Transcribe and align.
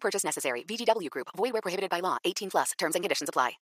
Purchase 0.00 0.24
necessary. 0.24 0.64
VGW 0.64 1.10
Group. 1.10 1.28
Void 1.36 1.52
where 1.52 1.62
prohibited 1.62 1.90
by 1.90 2.00
law. 2.00 2.16
18 2.24 2.50
plus. 2.50 2.72
Terms 2.78 2.94
and 2.94 3.04
conditions 3.04 3.28
apply. 3.28 3.58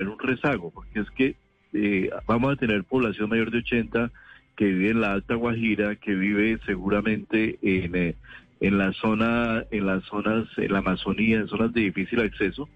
un 0.00 0.18
rezago, 0.18 0.70
porque 0.70 1.00
es 1.00 1.10
que 1.10 1.36
eh, 1.72 2.10
vamos 2.26 2.52
a 2.52 2.56
tener 2.56 2.84
población 2.84 3.30
mayor 3.30 3.50
de 3.50 3.58
80 3.58 4.10
que 4.56 4.66
vive 4.66 4.90
en 4.90 5.00
la 5.00 5.12
Alta 5.12 5.34
Guajira, 5.34 5.96
que 5.96 6.14
vive 6.14 6.58
seguramente 6.66 7.58
en, 7.62 7.94
eh, 7.94 8.16
en 8.60 8.78
la 8.78 8.92
zona, 8.92 9.64
en 9.70 9.86
las 9.86 10.04
zonas, 10.04 10.46
en 10.56 10.72
la 10.72 10.78
Amazonía, 10.78 11.38
en 11.38 11.48
zonas 11.48 11.72
de 11.72 11.82
difícil 11.82 12.20
acceso, 12.20 12.68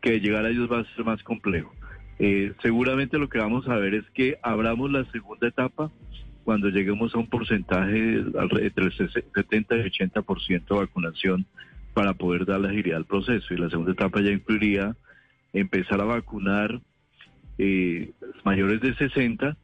que 0.00 0.20
llegar 0.20 0.44
a 0.44 0.50
ellos 0.50 0.70
va 0.70 0.80
a 0.80 0.94
ser 0.94 1.04
más 1.04 1.22
complejo. 1.22 1.72
Eh, 2.18 2.52
seguramente 2.60 3.18
lo 3.18 3.28
que 3.28 3.38
vamos 3.38 3.68
a 3.68 3.76
ver 3.76 3.94
es 3.94 4.04
que 4.10 4.38
abramos 4.42 4.90
la 4.90 5.04
segunda 5.10 5.48
etapa 5.48 5.90
cuando 6.44 6.68
lleguemos 6.68 7.14
a 7.14 7.18
un 7.18 7.26
porcentaje 7.26 8.24
entre 8.60 8.84
el 8.84 8.92
70 8.92 9.76
y 9.76 9.90
80% 9.90 10.68
de 10.68 10.74
vacunación 10.74 11.46
para 11.94 12.14
poder 12.14 12.46
dar 12.46 12.60
la 12.60 12.68
agilidad 12.68 12.98
al 12.98 13.04
proceso. 13.04 13.52
Y 13.52 13.58
la 13.58 13.70
segunda 13.70 13.92
etapa 13.92 14.20
ya 14.20 14.30
incluiría 14.30 14.96
empezar 15.52 16.00
a 16.00 16.04
vacunar 16.04 16.80
eh, 17.58 18.10
mayores 18.44 18.80
de 18.80 18.94
60, 18.94 19.56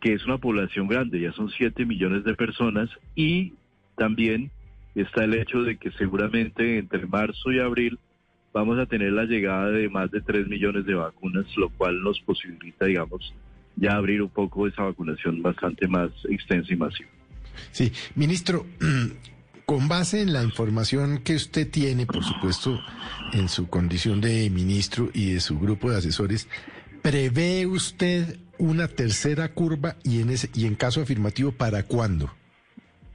que 0.00 0.12
es 0.12 0.24
una 0.24 0.38
población 0.38 0.88
grande, 0.88 1.20
ya 1.20 1.32
son 1.32 1.50
7 1.50 1.84
millones 1.84 2.24
de 2.24 2.34
personas, 2.34 2.90
y 3.14 3.54
también 3.96 4.50
está 4.94 5.24
el 5.24 5.34
hecho 5.34 5.62
de 5.62 5.76
que 5.76 5.90
seguramente 5.92 6.78
entre 6.78 7.06
marzo 7.06 7.52
y 7.52 7.60
abril 7.60 7.98
vamos 8.52 8.78
a 8.78 8.86
tener 8.86 9.12
la 9.12 9.24
llegada 9.24 9.70
de 9.70 9.88
más 9.88 10.10
de 10.10 10.20
3 10.20 10.48
millones 10.48 10.84
de 10.84 10.94
vacunas, 10.94 11.46
lo 11.56 11.68
cual 11.70 12.02
nos 12.02 12.20
posibilita, 12.20 12.86
digamos, 12.86 13.32
ya 13.76 13.92
abrir 13.92 14.22
un 14.22 14.28
poco 14.28 14.66
esa 14.66 14.82
vacunación 14.82 15.42
bastante 15.42 15.88
más 15.88 16.10
extensa 16.28 16.72
y 16.72 16.76
masiva. 16.76 17.10
Sí, 17.72 17.92
ministro, 18.14 18.66
con 19.66 19.88
base 19.88 20.22
en 20.22 20.32
la 20.32 20.42
información 20.42 21.22
que 21.22 21.34
usted 21.34 21.70
tiene, 21.70 22.06
por 22.06 22.24
supuesto, 22.24 22.80
en 23.32 23.48
su 23.48 23.68
condición 23.68 24.20
de 24.20 24.50
ministro 24.50 25.10
y 25.14 25.34
de 25.34 25.40
su 25.40 25.58
grupo 25.58 25.90
de 25.90 25.98
asesores, 25.98 26.48
¿prevé 27.02 27.66
usted 27.66 28.38
una 28.58 28.88
tercera 28.88 29.52
curva 29.52 29.96
y 30.02 30.20
en, 30.20 30.30
ese, 30.30 30.50
y 30.54 30.66
en 30.66 30.74
caso 30.74 31.00
afirmativo, 31.00 31.52
para 31.52 31.84
cuándo? 31.84 32.30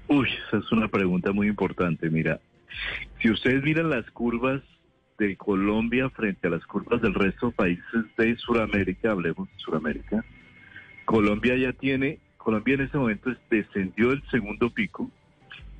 Uy, 0.07 0.29
esa 0.47 0.57
es 0.57 0.71
una 0.71 0.87
pregunta 0.87 1.31
muy 1.31 1.47
importante. 1.47 2.09
Mira, 2.09 2.39
si 3.21 3.29
ustedes 3.29 3.63
miran 3.63 3.89
las 3.89 4.09
curvas 4.11 4.61
de 5.17 5.35
Colombia 5.37 6.09
frente 6.09 6.47
a 6.47 6.51
las 6.51 6.65
curvas 6.65 7.01
del 7.01 7.13
resto 7.13 7.47
de 7.47 7.53
países 7.53 8.05
de 8.17 8.35
Sudamérica, 8.37 9.11
hablemos 9.11 9.47
de 9.47 9.57
Sudamérica, 9.57 10.23
Colombia 11.05 11.55
ya 11.55 11.73
tiene, 11.73 12.19
Colombia 12.37 12.75
en 12.75 12.81
este 12.81 12.97
momento 12.97 13.33
descendió 13.49 14.11
el 14.11 14.23
segundo 14.29 14.69
pico 14.69 15.09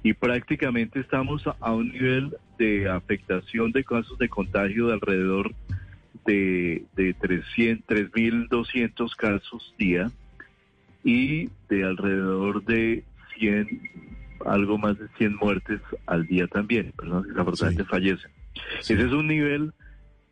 y 0.04 0.14
prácticamente 0.14 1.00
estamos 1.00 1.44
a 1.60 1.74
un 1.74 1.92
nivel 1.92 2.36
de 2.58 2.90
afectación 2.90 3.72
de 3.72 3.84
casos 3.84 4.18
de 4.20 4.30
contagio 4.30 4.88
de 4.88 4.94
alrededor 4.94 5.54
de, 6.26 6.86
de 6.96 7.16
3.200 7.16 9.16
casos 9.16 9.74
día 9.78 10.12
y 11.04 11.50
de 11.70 11.84
alrededor 11.84 12.64
de 12.66 13.04
100, 13.38 13.82
algo 14.46 14.78
más 14.78 14.98
de 14.98 15.08
100 15.18 15.36
muertes 15.36 15.82
al 16.06 16.26
día 16.28 16.48
también, 16.48 16.92
personas 16.92 17.76
que 17.76 17.84
sí. 17.84 17.90
fallecen. 17.90 18.32
Sí. 18.82 18.94
Ese 18.94 19.06
es 19.06 19.12
un 19.12 19.28
nivel, 19.28 19.74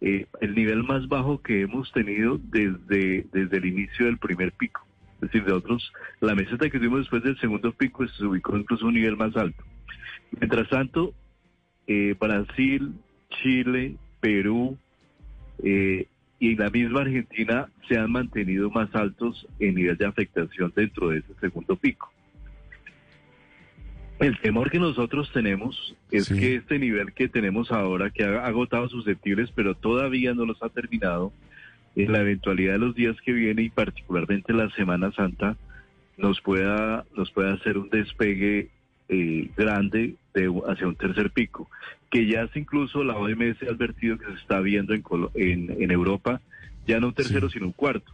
eh, 0.06 0.26
el 0.42 0.54
nivel 0.54 0.84
más 0.84 1.08
bajo 1.08 1.42
que 1.42 1.62
hemos 1.62 1.90
tenido 1.94 2.38
desde, 2.38 3.26
desde 3.32 3.58
el 3.58 3.66
inicio 3.66 4.06
del 4.06 4.18
primer 4.18 4.52
pico. 4.52 4.86
Es 5.16 5.32
decir, 5.32 5.46
de 5.46 5.54
otros, 5.54 5.94
la 6.20 6.36
meseta 6.36 6.70
que 6.70 6.78
tuvimos 6.78 7.00
después 7.00 7.24
del 7.24 7.40
segundo 7.40 7.72
pico 7.72 8.06
se 8.06 8.26
ubicó 8.26 8.58
incluso 8.58 8.84
a 8.84 8.90
un 8.90 8.96
nivel 8.96 9.16
más 9.16 9.34
alto. 9.38 9.64
Mientras 10.38 10.68
tanto, 10.68 11.14
eh, 11.88 12.16
Brasil, 12.20 12.94
Chile, 13.30 13.96
Perú 14.20 14.78
eh, 15.64 16.08
y 16.38 16.56
la 16.58 16.70
misma 16.70 17.02
Argentina 17.02 17.70
se 17.88 17.98
han 17.98 18.12
mantenido 18.12 18.70
más 18.70 18.94
altos 18.94 19.48
en 19.60 19.76
nivel 19.76 19.96
de 19.96 20.06
afectación 20.06 20.74
dentro 20.76 21.10
de 21.10 21.20
ese 21.20 21.34
segundo 21.40 21.78
pico. 21.78 22.13
El 24.24 24.40
temor 24.40 24.72
que 24.72 24.80
nosotros 24.80 25.30
tenemos 25.34 25.96
es 26.10 26.26
sí. 26.26 26.40
que 26.40 26.56
este 26.56 26.80
nivel 26.80 27.14
que 27.14 27.28
tenemos 27.28 27.72
ahora, 27.72 28.10
que 28.10 28.24
ha 28.24 28.46
agotado 28.46 28.88
susceptibles, 28.88 29.52
pero 29.54 29.76
todavía 29.76 30.34
no 30.34 30.46
los 30.46 30.64
ha 30.64 30.70
terminado, 30.70 31.34
en 31.96 32.12
la 32.12 32.22
eventualidad 32.22 32.74
de 32.74 32.80
los 32.80 32.96
días 32.96 33.16
que 33.22 33.34
vienen 33.34 33.66
y 33.66 33.70
particularmente 33.70 34.54
la 34.54 34.70
Semana 34.72 35.12
Santa, 35.12 35.58
nos 36.18 36.42
pueda, 36.42 37.06
nos 37.16 37.32
pueda 37.32 37.54
hacer 37.54 37.78
un 37.78 37.90
despegue 37.90 38.70
eh, 39.10 39.50
grande 39.58 40.16
de, 40.34 40.52
hacia 40.68 40.88
un 40.88 40.96
tercer 40.96 41.32
pico, 41.32 41.70
que 42.10 42.26
ya 42.26 42.44
es 42.44 42.56
incluso 42.56 43.04
la 43.04 43.18
OMS 43.18 43.62
ha 43.64 43.72
advertido 43.72 44.18
que 44.18 44.26
se 44.26 44.40
está 44.40 44.60
viendo 44.62 44.94
en, 44.94 45.04
en, 45.36 45.82
en 45.82 45.92
Europa, 45.92 46.40
ya 46.88 47.00
no 47.00 47.08
un 47.08 47.14
tercero, 47.14 47.50
sí. 47.50 47.56
sino 47.56 47.68
un 47.68 47.74
cuarto. 47.74 48.12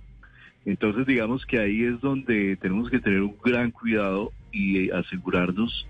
Entonces 0.65 1.05
digamos 1.05 1.45
que 1.45 1.59
ahí 1.59 1.83
es 1.83 2.01
donde 2.01 2.57
tenemos 2.57 2.89
que 2.89 2.99
tener 2.99 3.21
un 3.21 3.35
gran 3.43 3.71
cuidado 3.71 4.31
y 4.51 4.89
asegurarnos 4.91 5.87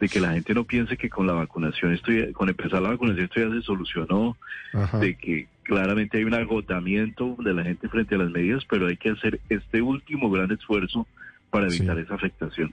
de 0.00 0.08
que 0.08 0.20
la 0.20 0.32
gente 0.32 0.54
no 0.54 0.64
piense 0.64 0.96
que 0.96 1.10
con 1.10 1.26
la 1.26 1.34
vacunación, 1.34 1.92
esto 1.92 2.10
ya, 2.10 2.32
con 2.32 2.48
empezar 2.48 2.80
la 2.80 2.88
vacunación 2.88 3.26
esto 3.26 3.40
ya 3.40 3.50
se 3.54 3.62
solucionó, 3.62 4.36
Ajá. 4.72 4.98
de 4.98 5.14
que 5.14 5.48
claramente 5.62 6.18
hay 6.18 6.24
un 6.24 6.34
agotamiento 6.34 7.36
de 7.38 7.52
la 7.52 7.62
gente 7.64 7.88
frente 7.88 8.14
a 8.14 8.18
las 8.18 8.30
medidas, 8.30 8.64
pero 8.68 8.86
hay 8.86 8.96
que 8.96 9.10
hacer 9.10 9.40
este 9.50 9.82
último 9.82 10.30
gran 10.30 10.50
esfuerzo 10.50 11.06
para 11.50 11.66
evitar 11.66 11.96
sí. 11.96 12.02
esa 12.02 12.14
afectación. 12.14 12.72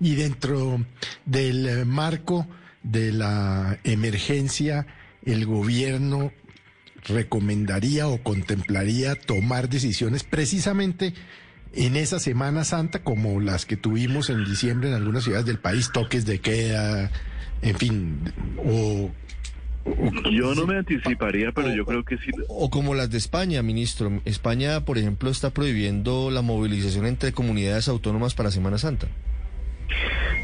Y 0.00 0.14
dentro 0.16 0.84
del 1.24 1.86
marco 1.86 2.46
de 2.82 3.12
la 3.12 3.78
emergencia, 3.84 4.86
el 5.24 5.46
gobierno 5.46 6.32
recomendaría 7.08 8.08
o 8.08 8.22
contemplaría 8.22 9.14
tomar 9.14 9.68
decisiones 9.68 10.24
precisamente 10.24 11.14
en 11.72 11.96
esa 11.96 12.18
Semana 12.18 12.64
Santa 12.64 13.02
como 13.02 13.40
las 13.40 13.66
que 13.66 13.76
tuvimos 13.76 14.30
en 14.30 14.44
diciembre 14.44 14.88
en 14.88 14.94
algunas 14.94 15.24
ciudades 15.24 15.46
del 15.46 15.58
país, 15.58 15.90
toques 15.92 16.26
de 16.26 16.40
queda, 16.40 17.10
en 17.62 17.76
fin, 17.76 18.18
o... 18.58 19.10
o 19.84 20.30
yo 20.30 20.54
no 20.54 20.66
me 20.66 20.78
anticiparía, 20.78 21.52
pero 21.52 21.68
o, 21.68 21.74
yo 21.74 21.84
creo 21.84 22.04
que 22.04 22.16
sí. 22.18 22.30
O, 22.48 22.66
o 22.66 22.70
como 22.70 22.94
las 22.94 23.10
de 23.10 23.18
España, 23.18 23.62
ministro. 23.62 24.20
España, 24.24 24.84
por 24.84 24.98
ejemplo, 24.98 25.30
está 25.30 25.50
prohibiendo 25.50 26.30
la 26.30 26.42
movilización 26.42 27.06
entre 27.06 27.32
comunidades 27.32 27.88
autónomas 27.88 28.34
para 28.34 28.50
Semana 28.50 28.78
Santa. 28.78 29.08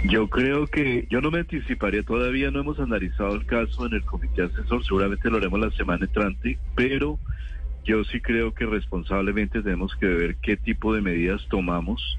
Yo 0.04 0.28
creo 0.28 0.66
que 0.66 1.06
yo 1.10 1.20
no 1.20 1.30
me 1.30 1.40
anticiparía, 1.40 2.02
todavía 2.02 2.50
no 2.50 2.60
hemos 2.60 2.78
analizado 2.78 3.34
el 3.34 3.46
caso 3.46 3.86
en 3.86 3.94
el 3.94 4.04
comité 4.04 4.42
asesor, 4.42 4.84
seguramente 4.84 5.30
lo 5.30 5.38
haremos 5.38 5.58
la 5.58 5.70
semana 5.70 6.04
entrante, 6.04 6.58
pero 6.74 7.18
yo 7.86 8.04
sí 8.04 8.20
creo 8.20 8.52
que 8.52 8.66
responsablemente 8.66 9.62
tenemos 9.62 9.94
que 9.96 10.06
ver 10.06 10.36
qué 10.36 10.56
tipo 10.56 10.92
de 10.92 11.00
medidas 11.00 11.46
tomamos, 11.48 12.18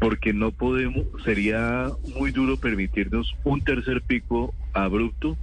porque 0.00 0.32
no 0.32 0.50
podemos, 0.50 1.04
sería 1.24 1.88
muy 2.16 2.32
duro 2.32 2.56
permitirnos 2.56 3.34
un 3.44 3.62
tercer 3.62 4.02
pico 4.02 4.52
abrupto 4.72 5.36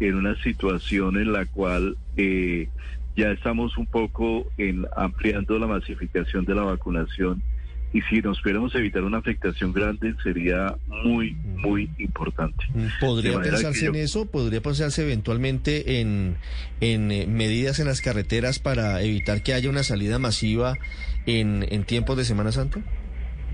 en 0.00 0.14
una 0.14 0.34
situación 0.42 1.18
en 1.18 1.32
la 1.32 1.44
cual 1.44 1.96
eh, 2.16 2.68
ya 3.14 3.30
estamos 3.30 3.76
un 3.76 3.86
poco 3.86 4.50
en 4.56 4.86
ampliando 4.96 5.58
la 5.58 5.66
masificación 5.66 6.46
de 6.46 6.54
la 6.54 6.62
vacunación 6.62 7.42
y 7.92 8.02
si 8.02 8.20
nos 8.20 8.40
pudiéramos 8.40 8.74
evitar 8.74 9.02
una 9.02 9.18
afectación 9.18 9.72
grande 9.72 10.14
sería 10.22 10.76
muy, 10.86 11.34
muy 11.34 11.90
importante. 11.98 12.64
¿Podría 13.00 13.40
pensarse 13.40 13.86
yo... 13.86 13.90
en 13.90 13.96
eso? 13.96 14.30
¿Podría 14.30 14.60
pensarse 14.60 15.02
eventualmente 15.02 16.00
en, 16.00 16.36
en 16.80 17.10
eh, 17.10 17.26
medidas 17.26 17.80
en 17.80 17.86
las 17.86 18.00
carreteras 18.00 18.60
para 18.60 19.02
evitar 19.02 19.42
que 19.42 19.54
haya 19.54 19.68
una 19.68 19.82
salida 19.82 20.18
masiva 20.18 20.76
en, 21.26 21.66
en 21.68 21.84
tiempos 21.84 22.16
de 22.16 22.24
Semana 22.24 22.52
Santa? 22.52 22.80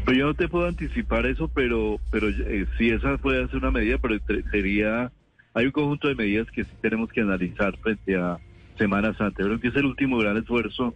Pues 0.05 0.19
yo 0.19 0.27
no 0.27 0.35
te 0.35 0.49
puedo 0.49 0.67
anticipar 0.67 1.27
eso, 1.27 1.49
pero, 1.49 1.99
pero 2.11 2.29
eh, 2.29 2.67
si 2.79 2.91
esa 2.91 3.17
puede 3.17 3.47
ser 3.49 3.57
una 3.57 3.71
medida, 3.71 3.99
pero 3.99 4.17
sería, 4.51 5.11
hay 5.55 5.67
un 5.67 5.73
conjunto 5.73 6.09
de 6.09 6.15
medidas 6.15 6.47
que 6.51 6.65
sí 6.65 6.71
tenemos 6.83 7.11
que 7.11 7.23
analizar 7.23 7.77
frente 7.79 8.17
a 8.17 8.39
Semana 8.79 9.17
Santa. 9.17 9.43
Creo 9.43 9.59
que 9.59 9.69
es 9.69 9.77
el 9.77 9.87
último 9.87 10.19
gran 10.19 10.37
esfuerzo 10.37 10.95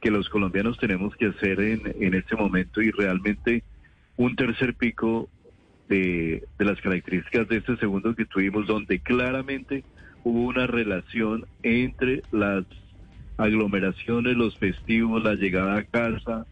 que 0.00 0.10
los 0.10 0.28
colombianos 0.28 0.78
tenemos 0.78 1.14
que 1.16 1.26
hacer 1.26 1.60
en, 1.60 1.82
en 2.00 2.14
este 2.14 2.36
momento 2.36 2.80
y 2.80 2.90
realmente 2.90 3.62
un 4.16 4.36
tercer 4.36 4.74
pico 4.74 5.28
de, 5.88 6.44
de, 6.58 6.64
las 6.64 6.80
características 6.80 7.48
de 7.48 7.58
este 7.58 7.76
segundo 7.76 8.14
que 8.14 8.26
tuvimos, 8.26 8.66
donde 8.66 9.00
claramente 9.00 9.84
hubo 10.24 10.42
una 10.42 10.66
relación 10.66 11.46
entre 11.62 12.22
las 12.30 12.64
aglomeraciones, 13.38 14.36
los 14.36 14.58
festivos, 14.58 15.22
la 15.22 15.34
llegada 15.34 15.78
a 15.78 15.84
casa, 15.84 16.46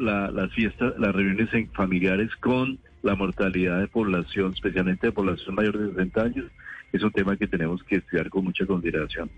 las 0.00 0.52
fiestas, 0.52 0.94
las 0.98 1.14
reuniones 1.14 1.52
en 1.54 1.70
familiares 1.72 2.30
con 2.36 2.78
la 3.02 3.16
mortalidad 3.16 3.80
de 3.80 3.88
población, 3.88 4.52
especialmente 4.52 5.08
de 5.08 5.12
población 5.12 5.54
mayor 5.54 5.78
de 5.78 5.88
60 5.90 6.22
años, 6.22 6.44
es 6.92 7.02
un 7.02 7.10
tema 7.10 7.36
que 7.36 7.48
tenemos 7.48 7.82
que 7.84 7.96
estudiar 7.96 8.28
con 8.28 8.44
mucha 8.44 8.66
consideración. 8.66 9.30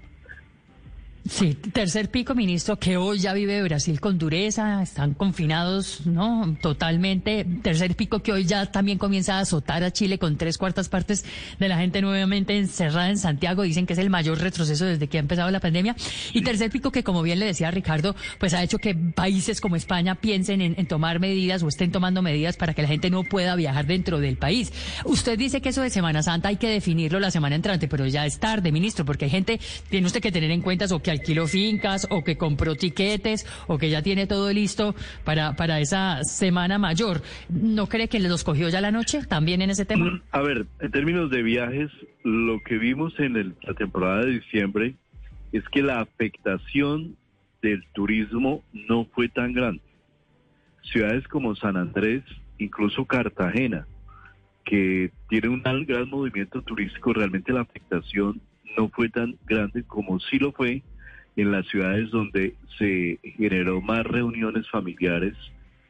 Sí, 1.27 1.55
tercer 1.55 2.11
pico, 2.11 2.35
ministro, 2.35 2.79
que 2.79 2.99
hoy 2.99 3.19
ya 3.19 3.33
vive 3.33 3.63
Brasil 3.63 3.99
con 3.99 4.19
dureza, 4.19 4.83
están 4.83 5.15
confinados, 5.15 6.05
¿no? 6.05 6.55
Totalmente. 6.61 7.47
Tercer 7.63 7.97
pico 7.97 8.23
que 8.23 8.31
hoy 8.31 8.45
ya 8.45 8.67
también 8.67 8.99
comienza 8.99 9.39
a 9.39 9.41
azotar 9.41 9.83
a 9.85 9.91
Chile 9.91 10.19
con 10.19 10.37
tres 10.37 10.59
cuartas 10.59 10.91
partes 10.91 11.25
de 11.59 11.69
la 11.69 11.79
gente 11.79 12.03
nuevamente 12.03 12.59
encerrada 12.59 13.09
en 13.09 13.17
Santiago. 13.17 13.63
Dicen 13.63 13.87
que 13.87 13.95
es 13.95 13.99
el 14.01 14.11
mayor 14.11 14.39
retroceso 14.39 14.85
desde 14.85 15.09
que 15.09 15.17
ha 15.17 15.21
empezado 15.21 15.51
la 15.51 15.61
pandemia. 15.61 15.97
Y 16.35 16.43
tercer 16.43 16.71
pico 16.71 16.93
que, 16.93 17.03
como 17.03 17.23
bien 17.23 17.39
le 17.39 17.47
decía 17.47 17.71
Ricardo, 17.71 18.15
pues 18.39 18.53
ha 18.53 18.63
hecho 18.63 18.77
que 18.77 18.95
países 18.95 19.63
como 19.63 19.77
España 19.77 20.17
piensen 20.17 20.61
en, 20.61 20.87
tomar 20.87 21.21
medidas 21.21 21.63
o 21.63 21.69
estén 21.69 21.91
tomando 21.91 22.21
medidas 22.21 22.59
para 22.59 22.75
que 22.75 22.83
la 22.83 22.89
gente 22.89 23.09
no 23.09 23.25
pueda 23.25 23.57
viajar 23.57 23.87
dentro 23.87 24.21
del 24.21 24.37
país. 24.37 24.75
Usted 25.07 25.39
dice 25.39 25.63
que 25.63 25.71
eso 25.71 25.81
de 25.81 25.89
Semana 25.89 26.23
Santa 26.23 26.51
hay 26.51 26.57
que 26.57 26.69
definirlo 26.69 27.19
la 27.19 27.31
semana 27.31 27.57
entrante, 27.57 27.89
pero 27.89 28.07
ya 28.07 28.27
es 28.27 28.39
tarde, 28.39 28.71
ministro, 28.73 29.07
porque 29.07 29.25
hay 29.25 29.31
gente, 29.31 29.59
tiene 29.89 30.07
usted 30.07 30.21
que 30.21 30.31
tener 30.31 30.51
en 30.51 30.61
cuenta 30.61 30.85
o 30.91 31.01
que 31.01 31.14
alquiló 31.15 31.47
fincas 31.47 32.07
o 32.11 32.23
que 32.23 32.37
compró 32.37 32.75
tiquetes 32.75 33.47
o 33.67 33.79
que 33.79 33.91
ya 33.91 34.03
tiene 34.03 34.27
todo 34.27 34.53
listo 34.53 34.95
para, 35.25 35.57
para 35.57 35.81
esa 35.81 36.23
semana 36.25 36.79
mayor. 36.79 37.23
¿No 37.49 37.89
cree 37.89 38.09
que 38.09 38.21
los 38.21 38.45
cogió 38.45 38.69
ya 38.69 38.81
la 38.81 38.91
noche 38.91 39.21
también 39.29 39.63
en 39.63 39.71
ese 39.71 39.85
tema? 39.85 40.23
A 40.31 40.41
ver, 40.41 40.67
en 40.81 40.91
términos 40.91 41.31
de 41.31 41.43
viajes, 41.43 41.91
lo 42.23 42.61
que 42.61 42.79
vimos 42.79 43.19
en 43.19 43.37
el, 43.37 43.55
la 43.63 43.75
temporada 43.75 44.25
de 44.25 44.33
diciembre 44.33 44.95
es 45.53 45.63
que 45.69 45.83
la 45.83 46.01
afectación 46.01 47.17
del 47.63 47.85
turismo 47.93 48.63
no 48.73 49.07
fue 49.07 49.29
tan 49.29 49.53
grande. 49.53 49.83
Ciudades 50.83 51.27
como 51.29 51.57
San 51.57 51.77
Andrés, 51.77 52.23
incluso 52.59 53.05
Cartagena, 53.07 53.87
que 54.65 55.13
tiene 55.29 55.49
un 55.49 55.63
gran 55.63 56.09
movimiento 56.09 56.63
turístico, 56.63 57.13
realmente 57.13 57.53
la 57.53 57.63
afectación 57.63 58.41
no 58.77 58.89
fue 58.89 59.09
tan 59.09 59.37
grande 59.47 59.85
como 59.85 60.19
sí 60.21 60.39
lo 60.39 60.53
fue 60.53 60.83
en 61.37 61.53
las 61.53 61.67
ciudades 61.67 62.11
donde 62.11 62.55
se 62.79 63.19
generó 63.37 63.81
más 63.81 64.05
reuniones 64.05 64.69
familiares 64.71 65.35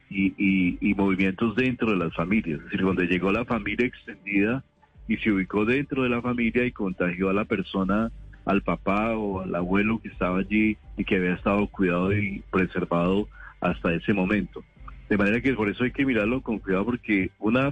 y, 0.09 0.33
y, 0.79 0.93
movimientos 0.93 1.55
dentro 1.55 1.91
de 1.91 1.97
las 1.97 2.13
familias, 2.13 2.59
es 2.59 2.65
decir, 2.65 2.81
donde 2.81 3.07
llegó 3.07 3.31
la 3.31 3.45
familia 3.45 3.87
extendida 3.87 4.63
y 5.07 5.17
se 5.17 5.31
ubicó 5.31 5.65
dentro 5.65 6.03
de 6.03 6.09
la 6.09 6.21
familia 6.21 6.65
y 6.65 6.71
contagió 6.71 7.29
a 7.29 7.33
la 7.33 7.45
persona, 7.45 8.11
al 8.45 8.61
papá 8.61 9.17
o 9.17 9.41
al 9.41 9.53
abuelo 9.55 9.99
que 9.99 10.09
estaba 10.09 10.39
allí 10.39 10.77
y 10.97 11.03
que 11.03 11.15
había 11.15 11.33
estado 11.33 11.67
cuidado 11.67 12.15
y 12.15 12.43
preservado 12.51 13.27
hasta 13.61 13.93
ese 13.93 14.13
momento. 14.13 14.63
De 15.09 15.17
manera 15.17 15.41
que 15.41 15.53
por 15.53 15.69
eso 15.69 15.83
hay 15.83 15.91
que 15.91 16.05
mirarlo 16.05 16.41
con 16.41 16.59
cuidado 16.59 16.85
porque 16.85 17.31
una 17.39 17.71